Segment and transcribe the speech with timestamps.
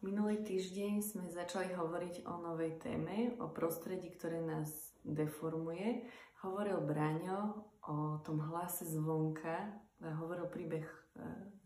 [0.00, 6.08] Minulý týždeň sme začali hovoriť o novej téme, o prostredí, ktoré nás deformuje.
[6.40, 10.96] Hovoril Braňo o tom hlase zvonka, hovoril príbeh e,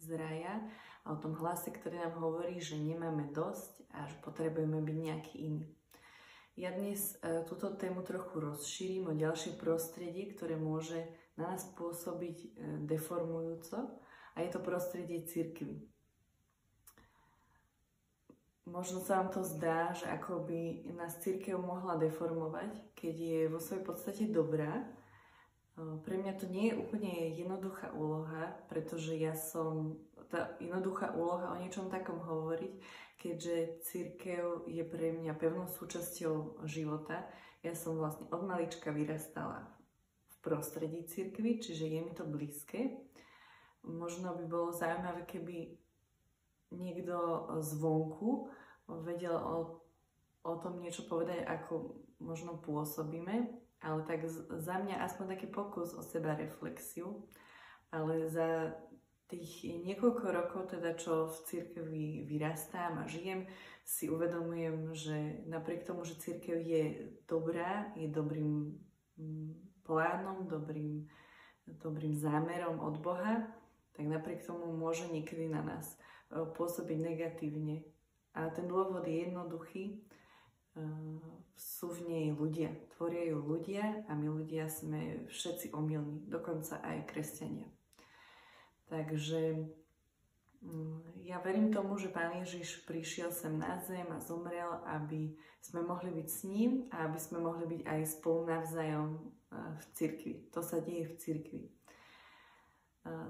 [0.03, 0.67] z raja
[1.07, 5.35] a o tom hlase, ktorý nám hovorí, že nemáme dosť a že potrebujeme byť nejaký
[5.39, 5.71] iný.
[6.59, 11.07] Ja dnes e, túto tému trochu rozšírim o ďalšie prostredie, ktoré môže
[11.39, 12.47] na nás pôsobiť e,
[12.83, 13.95] deformujúco
[14.35, 15.94] a je to prostredie cirkvy
[18.65, 23.61] možno sa vám to zdá, že ako by nás církev mohla deformovať, keď je vo
[23.61, 24.85] svojej podstate dobrá.
[25.75, 29.99] Pre mňa to nie je úplne jednoduchá úloha, pretože ja som,
[30.31, 32.75] tá jednoduchá úloha o niečom takom hovoriť,
[33.19, 37.27] keďže církev je pre mňa pevnou súčasťou života.
[37.67, 39.67] Ja som vlastne od malička vyrastala
[40.31, 43.01] v prostredí církvy, čiže je mi to blízke.
[43.85, 45.84] Možno by bolo zaujímavé, keby
[46.77, 48.51] niekto zvonku
[48.89, 49.81] vedel o,
[50.45, 53.49] o tom niečo povedať, ako možno pôsobíme,
[53.85, 54.25] ale tak
[54.61, 57.29] za mňa aspoň taký pokus o seba reflexiu,
[57.93, 58.73] ale za
[59.29, 63.49] tých niekoľko rokov, teda čo v cirkvi vyrastám a žijem,
[63.85, 66.85] si uvedomujem, že napriek tomu, že církev je
[67.29, 68.73] dobrá, je dobrým
[69.21, 71.05] mm, plánom, dobrým,
[71.69, 73.45] dobrým zámerom od Boha,
[73.93, 76.01] tak napriek tomu môže niekedy na nás
[76.35, 77.87] pôsobiť negatívne.
[78.35, 79.85] A ten dôvod je jednoduchý.
[79.95, 79.97] E,
[81.55, 87.07] sú v nej ľudia, tvoria ju ľudia a my ľudia sme všetci omylní, dokonca aj
[87.07, 87.71] kresťania.
[88.91, 89.71] Takže
[90.67, 95.87] mm, ja verím tomu, že Pán Ježiš prišiel sem na zem a zomrel, aby sme
[95.87, 99.21] mohli byť s ním a aby sme mohli byť aj spolu navzájom e,
[99.79, 100.35] v cirkvi.
[100.51, 101.63] To sa deje v cirkvi.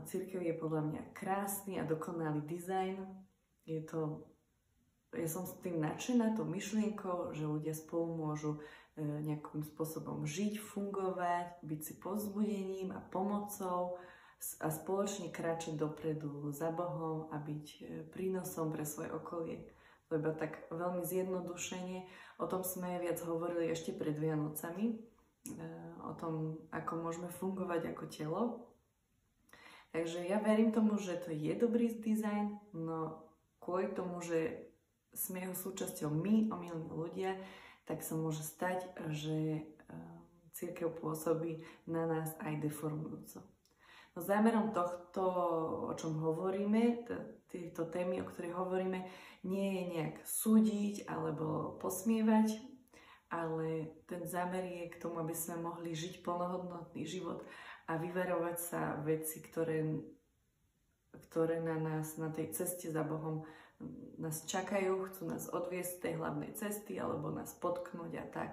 [0.06, 3.02] Církev je podľa mňa krásny a dokonalý dizajn.
[3.66, 4.22] Je to,
[5.10, 8.62] ja som s tým nadšená, tou myšlienkou, že ľudia spolu môžu
[8.94, 13.98] e, nejakým spôsobom žiť, fungovať, byť si pozbudením a pomocou
[14.60, 17.78] a spoločne kráčať dopredu za Bohom a byť e,
[18.14, 19.58] prínosom pre svoje okolie.
[20.12, 22.06] Lebo tak veľmi zjednodušene,
[22.38, 24.96] o tom sme viac hovorili ešte pred Vianocami, e,
[26.04, 28.42] o tom, ako môžeme fungovať ako telo,
[29.94, 33.30] Takže ja verím tomu, že to je dobrý dizajn, no
[33.62, 34.66] kvôli tomu, že
[35.14, 37.38] sme jeho súčasťou my, omilní ľudia,
[37.86, 40.18] tak sa môže stať, že ehm,
[40.50, 43.38] církev pôsobí na nás aj deformujúco.
[44.14, 45.22] No zámerom tohto,
[45.86, 47.06] o čom hovoríme,
[47.46, 48.98] tieto témy, o ktorých hovoríme,
[49.46, 52.50] nie je nejak súdiť alebo posmievať,
[53.30, 57.46] ale ten zámer je k tomu, aby sme mohli žiť plnohodnotný život
[57.84, 59.84] a vyverovať sa veci, ktoré,
[61.28, 63.44] ktoré na nás na tej ceste za Bohom
[64.16, 68.52] nás čakajú, chcú nás odviesť z tej hlavnej cesty alebo nás potknúť a tak.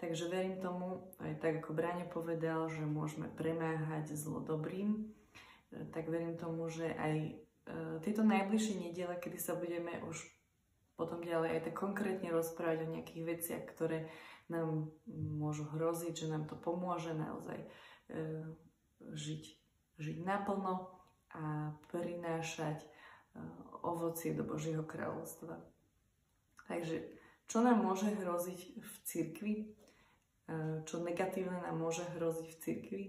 [0.00, 5.12] Takže verím tomu, aj tak ako Bráňo povedal, že môžeme premáhať zlo dobrým,
[5.94, 7.32] tak verím tomu, že aj e,
[8.02, 10.18] tieto najbližšie nedele, kedy sa budeme už
[10.98, 14.10] potom ďalej aj tak konkrétne rozprávať o nejakých veciach, ktoré
[14.50, 17.91] nám môžu hroziť, že nám to pomôže naozaj E,
[19.12, 19.44] žiť,
[19.98, 20.92] žiť naplno
[21.32, 22.88] a prinášať e,
[23.80, 25.56] ovocie do Božieho kráľovstva.
[26.68, 27.08] Takže
[27.48, 29.66] čo nám môže hroziť v cirkvi, e,
[30.84, 33.04] čo negatívne nám môže hroziť v cirkvi,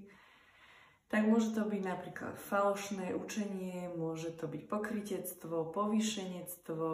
[1.12, 6.90] tak môže to byť napríklad falošné učenie, môže to byť pokritectvo, povýšenectvo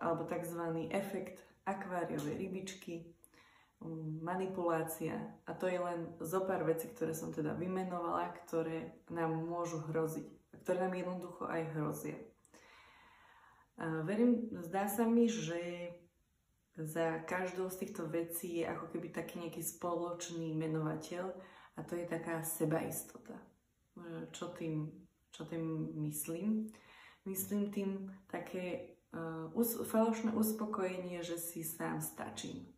[0.00, 0.62] alebo tzv.
[0.88, 3.15] efekt akváriovej rybičky,
[4.24, 5.20] manipulácia.
[5.44, 10.26] A to je len zo pár vecí, ktoré som teda vymenovala, ktoré nám môžu hroziť.
[10.64, 12.18] Ktoré nám jednoducho aj hrozia.
[13.76, 15.92] A verím, zdá sa mi, že
[16.76, 21.32] za každou z týchto vecí je ako keby taký nejaký spoločný menovateľ
[21.76, 23.36] a to je taká sebaistota.
[24.32, 24.92] Čo tým,
[25.32, 26.68] čo tým myslím?
[27.24, 27.90] Myslím tým
[28.28, 32.75] také uh, us- falošné uspokojenie, že si sám stačím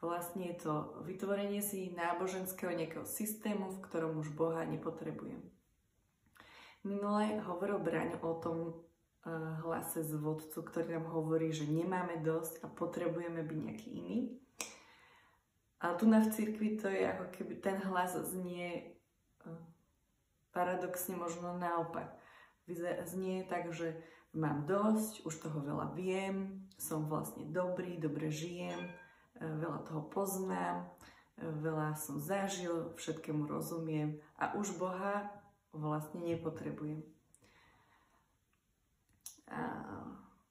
[0.00, 5.44] Vlastne je to vytvorenie si náboženského nejakého systému, v ktorom už Boha nepotrebujem.
[6.88, 12.64] Minule hovoril Braň o tom uh, hlase z vodcu, ktorý nám hovorí, že nemáme dosť
[12.64, 14.18] a potrebujeme byť nejaký iný.
[15.84, 18.96] A tu na v cirkvi to je ako keby ten hlas znie
[19.44, 19.52] uh,
[20.56, 22.16] paradoxne možno naopak.
[23.04, 24.00] Znie tak, že
[24.32, 28.88] mám dosť, už toho veľa viem, som vlastne dobrý, dobre žijem,
[29.40, 30.84] veľa toho poznám,
[31.40, 35.32] veľa som zažil, všetkému rozumiem a už Boha
[35.72, 37.00] vlastne nepotrebujem.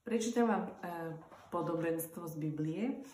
[0.03, 0.73] Prečítam vám e,
[1.53, 3.05] podobenstvo z Biblie.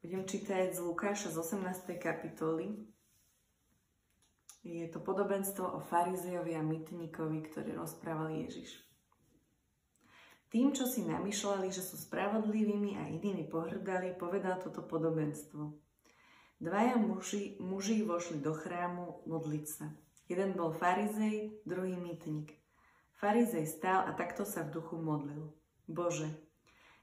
[0.00, 2.00] Budem čítať z Lukáša z 18.
[2.00, 2.88] kapitoly.
[4.64, 8.87] Je to podobenstvo o farizejovi a mytníkovi, ktorý rozprával Ježiš.
[10.48, 15.76] Tým, čo si namýšľali, že sú spravodlivými a inými pohrdali, povedal toto podobenstvo.
[16.56, 19.92] Dvaja muži, muži vošli do chrámu modliť sa.
[20.24, 22.56] Jeden bol farizej, druhý mytník.
[23.20, 25.52] Farizej stál a takto sa v duchu modlil.
[25.84, 26.32] Bože,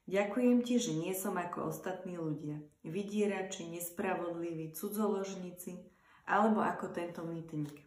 [0.09, 5.85] ďakujem Ti, že nie som ako ostatní ľudia, vydierači, nespravodliví, cudzoložníci,
[6.25, 7.84] alebo ako tento mytník.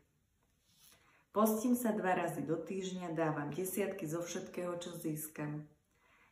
[1.28, 5.68] Postím sa dva razy do týždňa, dávam desiatky zo všetkého, čo získam.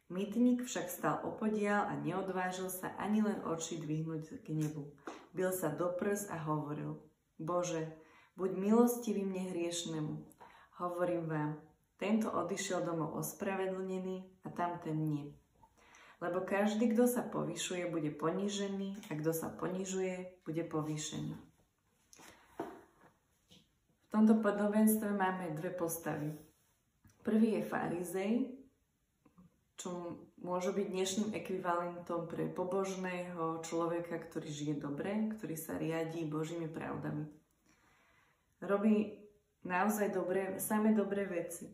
[0.09, 4.89] Mytník však stal opodial a neodvážil sa ani len oči dvihnúť k nebu.
[5.37, 6.97] Bil sa do prs a hovoril,
[7.37, 7.93] Bože,
[8.41, 10.15] buď milostivý mne hriešnemu.
[10.81, 11.61] Hovorím vám,
[12.01, 15.29] tento odišiel domov ospravedlnený a tamten nie.
[16.25, 21.56] Lebo každý, kto sa povyšuje, bude ponížený a kto sa ponižuje, bude povýšený
[24.17, 26.33] tomto podobenstve máme dve postavy.
[27.21, 28.33] Prvý je farizej,
[29.77, 36.65] čo môže byť dnešným ekvivalentom pre pobožného človeka, ktorý žije dobre, ktorý sa riadí Božími
[36.65, 37.29] pravdami.
[38.65, 39.21] Robí
[39.69, 41.69] naozaj dobré, same dobré veci.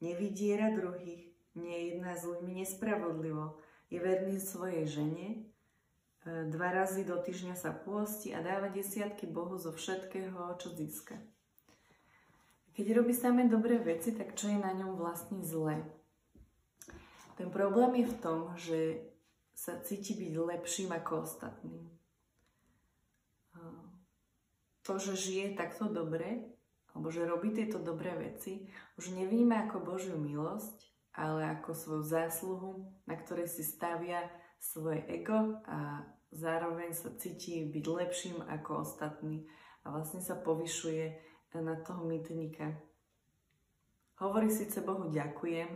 [0.00, 3.60] Nevydiera druhých, nie jedná s ľuďmi nespravodlivo,
[3.92, 5.52] je verný svojej žene
[6.26, 11.14] dva razy do týždňa sa pôsti a dáva desiatky Bohu zo všetkého, čo získa.
[12.74, 15.86] Keď robí samé dobré veci, tak čo je na ňom vlastne zlé?
[17.38, 18.78] Ten problém je v tom, že
[19.54, 21.88] sa cíti byť lepším ako ostatným.
[24.84, 26.52] To, že žije takto dobre,
[26.92, 28.68] alebo že robí tieto dobré veci,
[28.98, 32.70] už nevníma ako Božiu milosť, ale ako svoju zásluhu,
[33.08, 34.26] na ktorej si stavia
[34.60, 36.04] svoje ego a
[36.36, 39.48] zároveň sa cíti byť lepším ako ostatní
[39.82, 41.04] a vlastne sa povyšuje
[41.56, 42.76] na toho mytníka.
[44.20, 45.68] Hovorí síce Bohu ďakujem,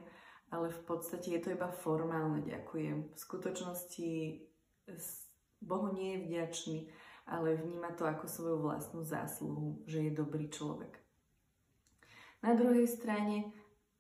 [0.53, 3.17] ale v podstate je to iba formálne ďakujem.
[3.17, 4.11] V skutočnosti
[5.61, 6.79] Bohu nie je vďačný,
[7.29, 11.01] ale vníma to ako svoju vlastnú zásluhu, že je dobrý človek.
[12.41, 13.53] Na druhej strane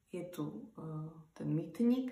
[0.08, 2.10] je tu uh, ten mytník,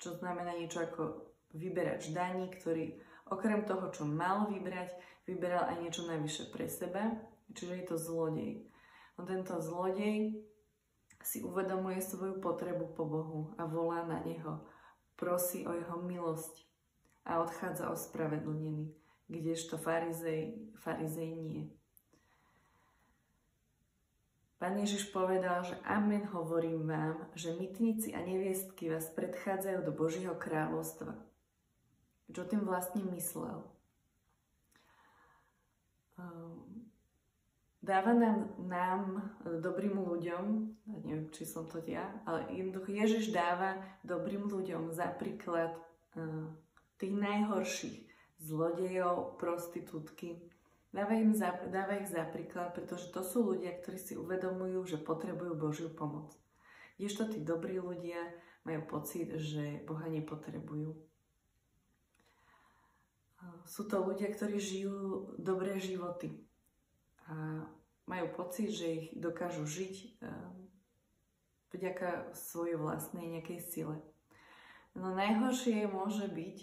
[0.00, 2.98] čo znamená niečo ako vyberač daní, ktorý
[3.28, 4.96] Okrem toho, čo mal vybrať,
[5.28, 7.04] vyberal aj niečo najvyššie pre seba,
[7.52, 8.64] čiže je to zlodej.
[9.20, 10.40] No tento zlodej
[11.20, 14.64] si uvedomuje svoju potrebu po Bohu a volá na Neho,
[15.18, 16.64] prosí o Jeho milosť
[17.28, 18.96] a odchádza ospravedlnený,
[19.28, 21.62] kdežto farizej, farizej nie.
[24.58, 30.34] Pán Ježiš povedal, že amen hovorím vám, že mytníci a neviestky vás predchádzajú do Božieho
[30.34, 31.27] kráľovstva.
[32.28, 33.64] Čo tým vlastne myslel?
[36.18, 36.90] Ehm,
[37.80, 39.02] dáva nám, nám
[39.64, 40.44] dobrým ľuďom,
[40.84, 45.72] neviem, či som to ja, ale jednoducho Ježiš dáva dobrým ľuďom za príklad
[46.18, 46.52] uh,
[46.98, 47.96] tých najhorších
[48.42, 50.42] zlodejov, prostitútky.
[50.90, 54.98] Dáva, im za, dáva ich za príklad, pretože to sú ľudia, ktorí si uvedomujú, že
[54.98, 56.32] potrebujú Božiu pomoc.
[56.98, 58.18] Kdežto tí dobrí ľudia
[58.66, 61.07] majú pocit, že Boha nepotrebujú.
[63.68, 66.34] Sú to ľudia, ktorí žijú dobré životy
[67.28, 67.68] a
[68.08, 70.68] majú pocit, že ich dokážu žiť ehm,
[71.70, 73.96] vďaka svojej vlastnej nejakej sile.
[74.96, 76.56] No najhoršie môže byť,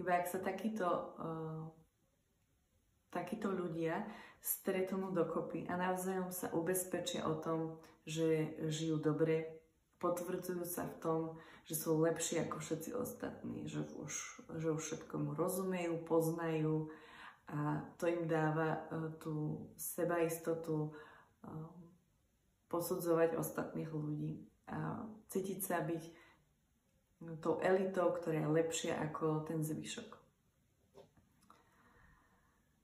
[0.00, 1.68] iba ak sa takíto, uh,
[3.12, 4.06] takíto ľudia
[4.40, 9.61] stretnú dokopy a navzájom sa ubezpečia o tom, že žijú dobre,
[10.02, 11.20] potvrdzujú sa v tom,
[11.62, 14.12] že sú lepší ako všetci ostatní, že už,
[14.58, 16.90] že už všetkomu rozumejú, poznajú
[17.46, 21.70] a to im dáva uh, tú sebaistotu uh,
[22.66, 26.02] posudzovať ostatných ľudí a cítiť sa byť
[27.22, 30.10] no, tou elitou, ktorá je lepšia ako ten zvyšok.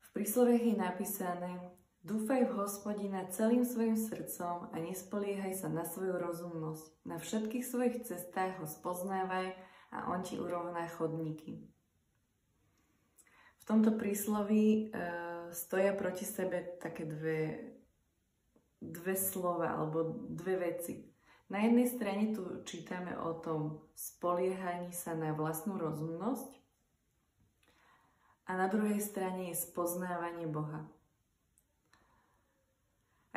[0.04, 1.77] V príslovech je napísané,
[2.08, 7.04] Dúfaj v hospodina celým svojim srdcom a nespoliehaj sa na svoju rozumnosť.
[7.04, 9.52] Na všetkých svojich cestách ho spoznávaj
[9.92, 11.68] a on ti urovná chodníky.
[13.60, 15.04] V tomto prísloví e,
[15.52, 17.40] stoja proti sebe také dve,
[18.80, 21.12] dve slova alebo dve veci.
[21.52, 26.56] Na jednej strane tu čítame o tom spoliehaní sa na vlastnú rozumnosť
[28.48, 30.88] a na druhej strane je spoznávanie Boha.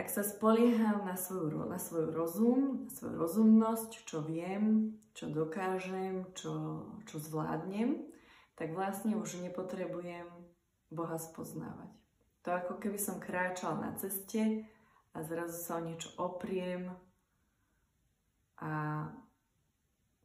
[0.01, 6.25] Ak sa spolieham na, svoju, na svoj rozum, na svoju rozumnosť, čo viem, čo dokážem,
[6.34, 8.10] čo, čo zvládnem,
[8.58, 10.25] tak vlastne už nepotrebujem
[10.89, 11.93] Boha spoznávať.
[12.41, 14.65] To ako keby som kráčal na ceste
[15.13, 16.89] a zrazu sa o niečo opriem
[18.58, 19.05] a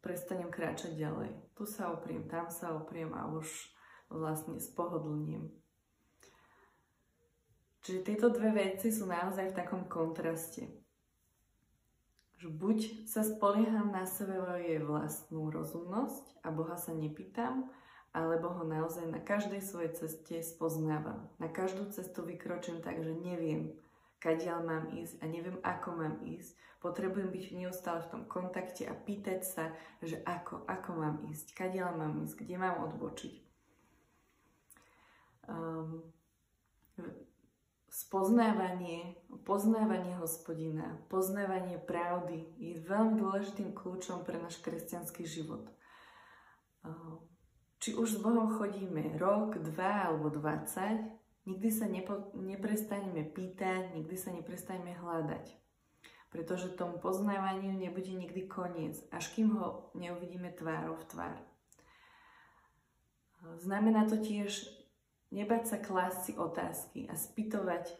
[0.01, 1.37] prestanem kráčať ďalej.
[1.53, 3.45] Tu sa opriem, tam sa opriem a už
[4.09, 5.53] vlastne spohodlním.
[7.87, 10.67] Čiže tieto dve veci sú naozaj v takom kontraste.
[12.43, 14.03] Že buď sa spolieham na
[14.59, 17.71] jej vlastnú rozumnosť a Boha sa nepýtam,
[18.11, 21.31] alebo ho naozaj na každej svojej ceste spoznávam.
[21.39, 23.79] Na každú cestu vykročím tak, že neviem,
[24.19, 26.59] kadiaľ mám ísť a neviem, ako mám ísť.
[26.83, 29.71] Potrebujem byť neustále v tom kontakte a pýtať sa,
[30.03, 33.35] že ako, ako mám ísť, kadiaľ mám ísť, kde mám odbočiť.
[35.47, 36.03] Um,
[37.97, 39.17] spoznávanie,
[39.49, 45.65] poznávanie hospodina, poznávanie pravdy je veľmi dôležitým kľúčom pre náš kresťanský život.
[47.81, 51.09] Či už s Bohom chodíme rok, dva alebo dvadsať,
[51.49, 55.57] nikdy sa nepo, neprestaneme pýtať, nikdy sa neprestaneme hľadať.
[56.29, 61.37] Pretože tomu poznávaniu nebude nikdy koniec, až kým ho neuvidíme tvárov v tvár.
[63.57, 64.76] Znamená to tiež
[65.37, 67.93] Nebať sa klásť si otázky a spýtovať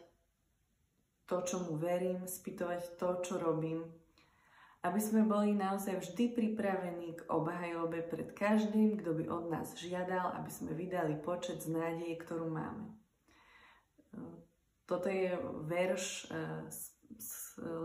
[1.29, 3.85] to, čo mu verím, spýtovať to, čo robím,
[4.81, 10.33] aby sme boli naozaj vždy pripravení k obhajobe pred každým, kto by od nás žiadal,
[10.33, 12.89] aby sme vydali počet z nádeje, ktorú máme.
[14.87, 15.35] Toto je
[15.67, 16.41] verš e,
[17.19, 17.29] z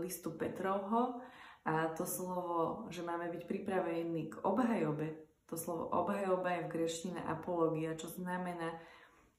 [0.01, 1.21] listu Petrovho
[1.67, 5.13] a to slovo, že máme byť pripravení k obhajobe,
[5.51, 8.73] to slovo obhajoba je v greštine apologia, čo znamená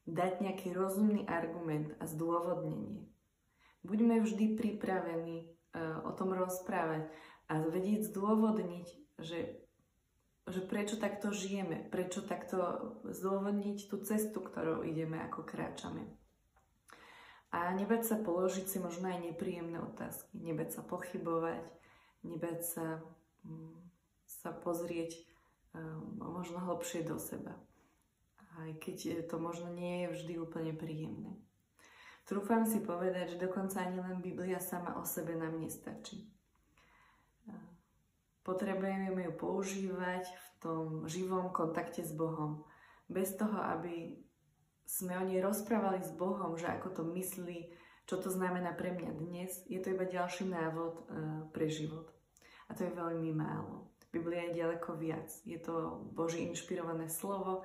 [0.04, 3.08] dať nejaký rozumný argument a zdôvodnenie.
[3.84, 7.08] Buďme vždy pripravení uh, o tom rozprávať
[7.48, 8.88] a vedieť zdôvodniť,
[9.20, 9.60] že,
[10.48, 12.56] že prečo takto žijeme, prečo takto
[13.04, 16.04] zdôvodniť tú cestu, ktorou ideme, ako kráčame.
[17.52, 21.62] A nebať sa položiť si možno aj nepríjemné otázky, nebať sa pochybovať,
[22.24, 22.86] nebať sa,
[23.44, 23.78] um,
[24.24, 25.16] sa pozrieť
[25.76, 27.54] um, možno hlbšie do seba
[28.62, 31.34] aj keď to možno nie je vždy úplne príjemné.
[32.24, 36.24] Trúfam si povedať, že dokonca ani len Biblia sama o sebe nám nestačí.
[38.44, 42.64] Potrebujeme ju používať v tom živom kontakte s Bohom.
[43.08, 44.20] Bez toho, aby
[44.84, 47.72] sme o nej rozprávali s Bohom, že ako to myslí,
[48.04, 51.02] čo to znamená pre mňa dnes, je to iba ďalší návod e,
[51.56, 52.12] pre život.
[52.68, 53.88] A to je veľmi málo.
[54.12, 55.32] Biblia je ďaleko viac.
[55.48, 57.64] Je to Boží inšpirované slovo,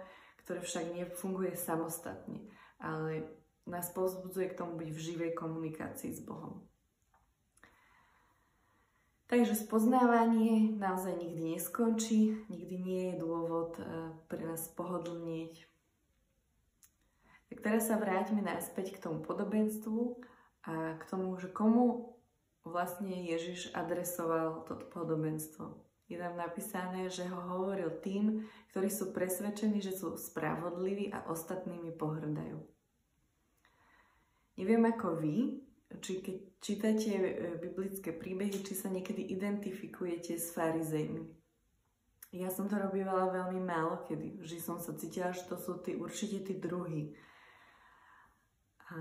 [0.49, 2.41] ktoré však nefunguje samostatne,
[2.81, 3.21] ale
[3.69, 6.65] nás povzbudzuje k tomu byť v živej komunikácii s Bohom.
[9.29, 13.85] Takže spoznávanie naozaj nikdy neskončí, nikdy nie je dôvod e,
[14.25, 15.69] pre nás pohodlnieť.
[17.53, 20.17] Tak teraz sa vráťme naspäť k tomu podobenstvu
[20.65, 22.17] a k tomu, že komu
[22.65, 28.41] vlastne Ježiš adresoval toto podobenstvo je tam napísané, že ho hovoril tým,
[28.73, 32.57] ktorí sú presvedčení, že sú spravodliví a ostatnými pohrdajú.
[34.57, 35.61] Neviem ako vy,
[36.01, 41.23] či keď čítate e, biblické príbehy, či sa niekedy identifikujete s farizejmi.
[42.29, 44.41] Ja som to robívala veľmi málo kedy.
[44.41, 47.17] Vždy som sa cítila, že to sú tí, určite tí druhí.
[48.89, 48.97] A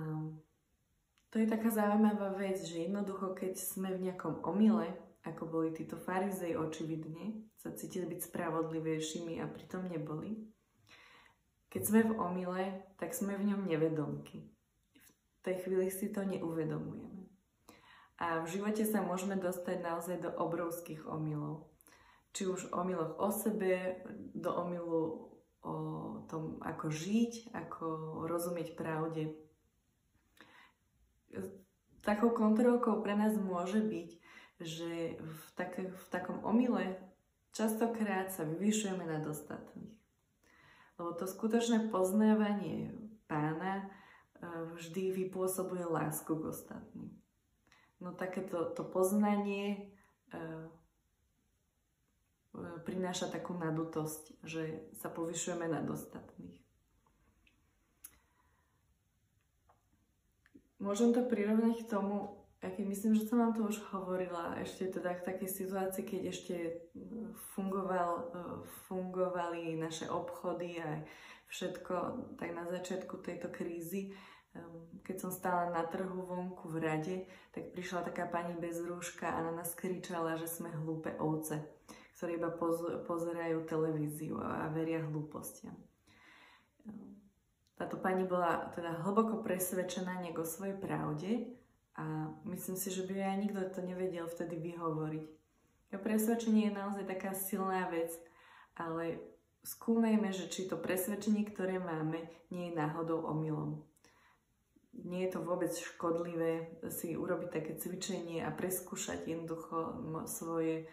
[1.28, 5.98] to je taká zaujímavá vec, že jednoducho, keď sme v nejakom omyle, ako boli títo
[5.98, 10.46] farizej očividne, sa cítili byť spravodlivejšími a pritom neboli.
[11.68, 12.62] Keď sme v omyle,
[12.96, 14.48] tak sme v ňom nevedomky.
[15.38, 17.28] V tej chvíli si to neuvedomujeme.
[18.18, 21.70] A v živote sa môžeme dostať naozaj do obrovských omylov.
[22.34, 24.02] Či už omyloch o sebe,
[24.34, 25.30] do omylu
[25.62, 25.74] o
[26.26, 27.84] tom, ako žiť, ako
[28.26, 29.38] rozumieť pravde.
[32.02, 34.10] Takou kontrolkou pre nás môže byť,
[34.58, 36.98] že v, tak, v takom omyle
[37.54, 39.94] častokrát sa vyvyšujeme nad ostatných.
[40.98, 42.90] Lebo to skutočné poznávanie
[43.30, 43.86] pána e,
[44.74, 47.14] vždy vypôsobuje lásku k ostatným.
[48.02, 49.94] No takéto to poznanie
[50.34, 50.38] e,
[52.54, 56.58] e, prináša takú nadutosť, že sa povyšujeme nad ostatných.
[60.78, 64.90] Môžem to prirovnať k tomu, ja keď myslím, že som vám to už hovorila, ešte
[64.90, 66.54] teda v takej situácii, keď ešte
[67.54, 68.24] fungoval, e,
[68.90, 71.06] fungovali naše obchody a
[71.46, 71.94] všetko,
[72.34, 74.58] tak na začiatku tejto krízy, e,
[75.06, 77.16] keď som stála na trhu vonku v rade,
[77.54, 81.62] tak prišla taká pani bez rúška a na nás kričala, že sme hlúpe ovce,
[82.18, 85.78] ktoré iba poz- pozerajú televíziu a veria hlúpostiam.
[87.78, 91.57] Táto pani bola teda hlboko presvedčená nejak o svojej pravde
[91.98, 95.26] a myslím si, že by aj nikto to nevedel vtedy vyhovoriť.
[95.90, 98.14] To presvedčenie je naozaj taká silná vec,
[98.78, 99.18] ale
[99.66, 102.22] skúmejme, že či to presvedčenie, ktoré máme,
[102.54, 103.82] nie je náhodou omylom
[105.04, 110.90] nie je to vôbec škodlivé si urobiť také cvičenie a preskúšať jednoducho svoje,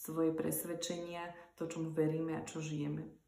[0.00, 3.21] svoje presvedčenia, to, čomu veríme a čo žijeme.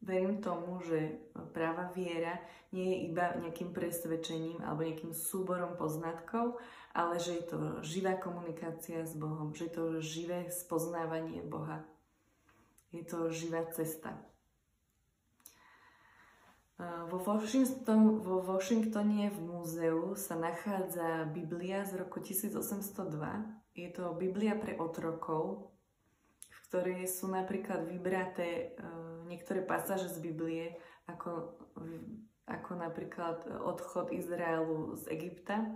[0.00, 1.20] Verím tomu, že
[1.52, 2.40] práva viera
[2.72, 6.56] nie je iba nejakým presvedčením alebo nejakým súborom poznatkov,
[6.96, 11.84] ale že je to živá komunikácia s Bohom, že je to živé spoznávanie Boha.
[12.90, 14.18] Je to živá cesta.
[16.80, 23.20] Vo, Washington, vo Washingtone v múzeu sa nachádza Biblia z roku 1802.
[23.76, 25.68] Je to Biblia pre otrokov,
[26.70, 30.78] v ktorej sú napríklad vybraté uh, niektoré pasáže z Biblie,
[31.10, 31.58] ako,
[32.46, 35.66] ako napríklad odchod Izraelu z Egypta,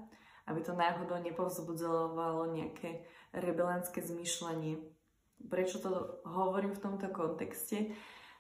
[0.47, 3.03] aby to náhodou nepovzbudzovalo nejaké
[3.35, 4.79] rebelánske zmýšľanie.
[5.51, 7.91] Prečo to hovorím v tomto kontexte?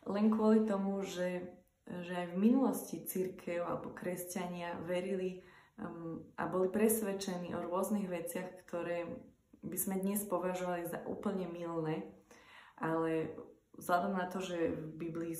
[0.06, 1.42] Len kvôli tomu, že
[1.84, 5.44] že aj v minulosti církev alebo kresťania verili
[5.76, 9.04] um, a boli presvedčení o rôznych veciach, ktoré
[9.60, 12.08] by sme dnes považovali za úplne milné,
[12.84, 13.32] ale
[13.80, 15.32] vzhľadom na to, že v Biblii,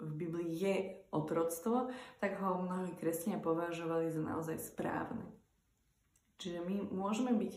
[0.00, 0.76] v Biblii je
[1.12, 5.28] otroctvo, tak ho mnohí kresťania považovali za naozaj správne.
[6.40, 7.54] Čiže my môžeme byť,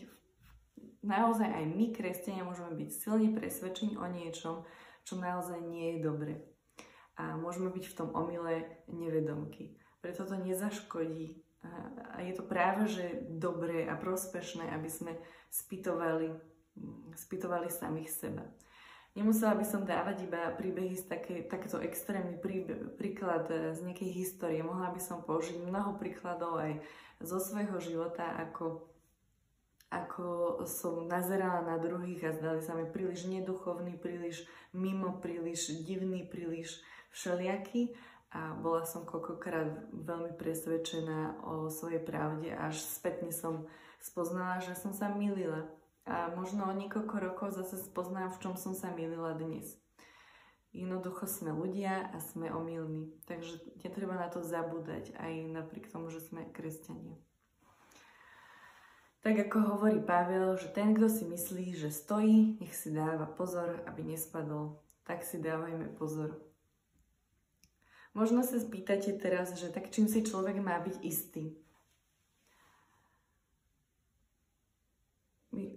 [1.00, 4.68] naozaj aj my, kresťania, môžeme byť silne presvedčení o niečom,
[5.08, 6.34] čo naozaj nie je dobre
[7.16, 9.80] a môžeme byť v tom omyle nevedomky.
[10.04, 11.40] Preto to nezaškodí
[12.12, 15.12] a je to práve, že dobré a prospešné, aby sme
[15.50, 16.30] spýtovali,
[17.16, 18.44] spýtovali samých seba.
[19.16, 22.36] Nemusela by som dávať iba príbehy z také, takéto extrémny
[23.00, 24.60] príklad e, z nejakej histórie.
[24.60, 26.84] Mohla by som použiť mnoho príkladov aj
[27.24, 28.84] zo svojho života, ako,
[29.88, 30.26] ako
[30.68, 34.44] som nazerala na druhých a zdali sa mi príliš neduchovný, príliš
[34.76, 36.84] mimo, príliš divný, príliš
[37.16, 37.96] všelijaký
[38.36, 43.64] a bola som koľkokrát veľmi presvedčená o svojej pravde až spätne som
[43.96, 45.64] spoznala, že som sa milila.
[46.06, 49.74] A možno o niekoľko rokov zase spoznám, v čom som sa milila dnes.
[50.70, 53.10] Jednoducho sme ľudia a sme omylní.
[53.26, 57.18] Takže netreba na to zabúdať aj napriek tomu, že sme kresťania.
[59.26, 63.82] Tak ako hovorí Pavel, že ten, kto si myslí, že stojí, nech si dáva pozor,
[63.90, 64.78] aby nespadol.
[65.02, 66.38] Tak si dávajme pozor.
[68.14, 71.58] Možno sa spýtate teraz, že tak čím si človek má byť istý?
[75.50, 75.74] My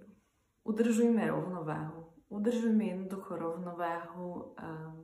[0.79, 2.07] udržujme rovnováhu.
[2.31, 4.95] Udržujme jednoducho rovnováhu a,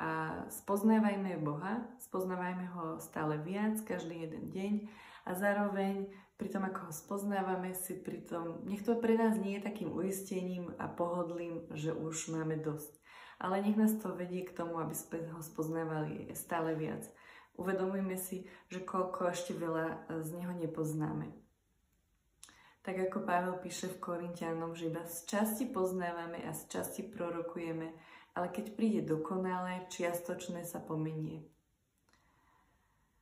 [0.00, 0.10] a
[0.48, 4.72] spoznávajme Boha, spoznávajme ho stále viac, každý jeden deň
[5.28, 6.08] a zároveň
[6.40, 9.92] pri tom, ako ho spoznávame si pri tom, nech to pre nás nie je takým
[9.92, 12.96] uistením a pohodlím, že už máme dosť
[13.38, 17.06] ale nech nás to vedie k tomu, aby sme ho spoznávali stále viac.
[17.54, 21.47] Uvedomujme si, že koľko ešte veľa z neho nepoznáme.
[22.88, 27.92] Tak ako Pavel píše v Korintianom, že iba z časti poznávame a z časti prorokujeme,
[28.32, 31.44] ale keď príde dokonalé, čiastočné sa pomenie.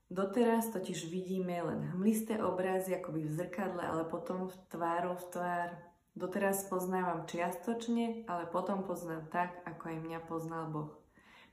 [0.06, 5.70] Doteraz totiž vidíme len hmlisté obrazy akoby v zrkadle, ale potom v tvárov v tvár
[6.14, 10.94] Doteraz poznávam čiastočne, ale potom poznám tak, ako aj mňa poznal Boh.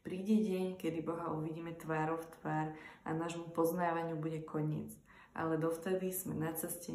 [0.05, 2.67] Príde deň, kedy Boha uvidíme tvárov v tvár
[3.03, 4.93] a nášmu poznávaniu bude koniec.
[5.33, 6.93] Ale dovtedy sme na ceste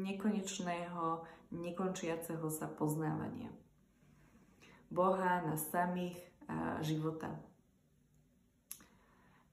[0.00, 1.20] nekonečného,
[1.52, 3.52] nekončiaceho sa poznávania.
[4.88, 6.16] Boha, nás samých
[6.48, 7.32] a života.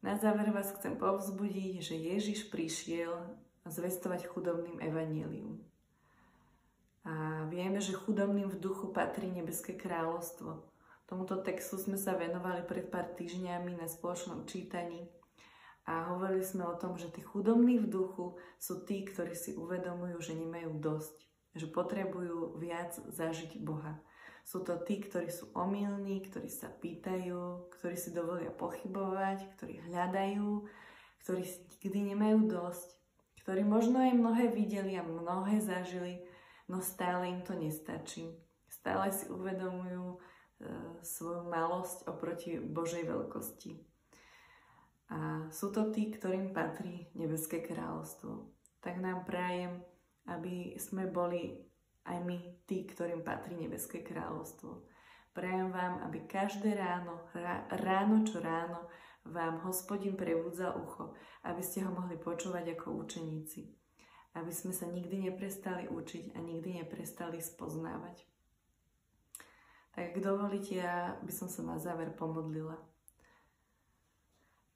[0.02, 3.14] Na záver vás chcem povzbudiť, že Ježiš prišiel
[3.70, 5.62] zvestovať chudobným evanílium.
[7.06, 10.66] A vieme, že chudobným v duchu patrí nebeské kráľovstvo.
[11.06, 15.10] Tomuto textu sme sa venovali pred pár týždňami na spoločnom čítaní
[15.90, 20.22] a hovorili sme o tom, že tí chudobní v duchu sú tí, ktorí si uvedomujú,
[20.22, 21.16] že nemajú dosť,
[21.58, 23.98] že potrebujú viac zažiť Boha.
[24.46, 30.66] Sú to tí, ktorí sú omylní, ktorí sa pýtajú, ktorí si dovolia pochybovať, ktorí hľadajú,
[31.26, 32.90] ktorí nikdy nemajú dosť,
[33.46, 36.26] ktorí možno aj mnohé videli a mnohé zažili,
[36.70, 38.34] no stále im to nestačí.
[38.70, 40.18] Stále si uvedomujú e,
[41.06, 43.91] svoju malosť oproti Božej veľkosti.
[45.12, 48.48] A sú to tí, ktorým patrí Nebeské kráľovstvo.
[48.80, 49.84] Tak nám prajem,
[50.32, 51.68] aby sme boli
[52.08, 54.88] aj my tí, ktorým patrí Nebeské kráľovstvo.
[55.36, 57.28] Prajem vám, aby každé ráno,
[57.76, 58.88] ráno čo ráno,
[59.28, 61.14] vám hospodin prebudza ucho,
[61.46, 63.70] aby ste ho mohli počúvať ako učeníci.
[64.32, 68.24] Aby sme sa nikdy neprestali učiť a nikdy neprestali spoznávať.
[69.92, 72.80] Tak ak dovolíte, ja by som sa na záver pomodlila.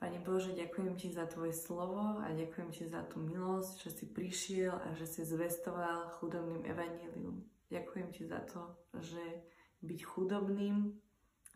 [0.05, 4.05] Pane Bože, ďakujem Ti za Tvoje slovo a ďakujem Ti za tú milosť, že si
[4.05, 7.41] prišiel a že si zvestoval chudobným evanílium.
[7.73, 9.41] Ďakujem Ti za to, že
[9.81, 10.93] byť chudobným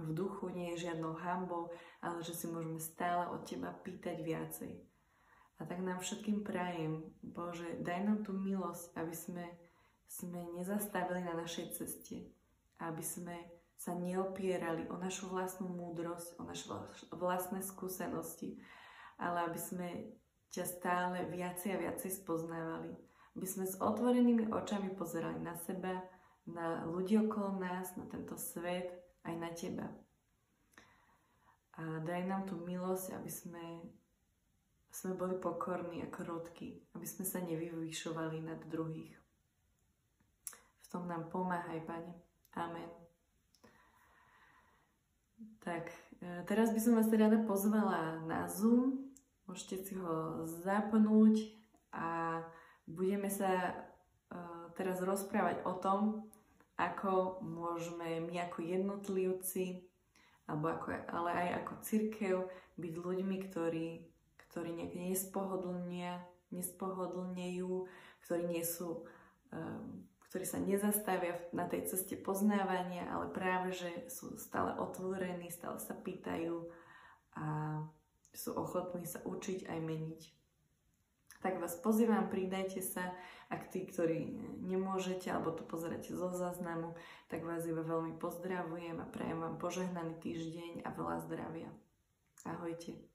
[0.01, 1.69] v duchu nie je žiadnou hambou,
[2.01, 4.81] ale že si môžeme stále od Teba pýtať viacej.
[5.61, 9.45] A tak nám všetkým prajem, Bože, daj nám tú milosť, aby sme,
[10.09, 12.33] sme nezastavili na našej ceste,
[12.81, 16.67] aby sme sa neopierali o našu vlastnú múdrosť, o naše
[17.15, 18.59] vlastné skúsenosti,
[19.15, 19.87] ale aby sme
[20.51, 22.91] ťa stále viacej a viacej spoznávali.
[23.39, 26.03] Aby sme s otvorenými očami pozerali na seba,
[26.43, 28.91] na ľudí okolo nás, na tento svet,
[29.23, 29.87] aj na Teba.
[31.79, 33.65] A daj nám tú milosť, aby sme,
[34.91, 39.15] sme boli pokorní a krotky, aby sme sa nevyvyšovali nad druhých.
[40.83, 42.11] V tom nám pomáhaj, Pane.
[42.57, 42.98] Amen.
[45.59, 45.91] Tak,
[46.23, 49.11] e, teraz by som vás teda rada pozvala na Zoom.
[49.47, 51.51] Môžete si ho zapnúť
[51.89, 52.39] a
[52.85, 53.73] budeme sa e,
[54.77, 56.29] teraz rozprávať o tom,
[56.79, 59.83] ako môžeme my ako jednotlivci,
[60.47, 62.35] alebo ako, ale aj ako církev
[62.79, 63.87] byť ľuďmi, ktorí,
[64.47, 66.23] ktorí nejak nespohodlnia,
[66.55, 67.85] nespohodlnejú,
[68.23, 69.03] ktorí nie sú,
[69.51, 75.81] um, ktorí sa nezastavia na tej ceste poznávania, ale práve, že sú stále otvorení, stále
[75.81, 76.69] sa pýtajú
[77.33, 77.45] a
[78.29, 80.21] sú ochotní sa učiť aj meniť.
[81.39, 83.15] Tak vás pozývam, pridajte sa
[83.49, 84.29] ak tí, ktorí
[84.61, 86.93] nemôžete alebo to pozeráte zo záznamu,
[87.31, 91.69] tak vás iba veľmi pozdravujem a prajem vám požehnaný týždeň a veľa zdravia.
[92.45, 93.08] Ahojte.